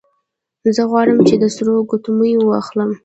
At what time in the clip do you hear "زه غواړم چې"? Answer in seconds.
0.75-1.35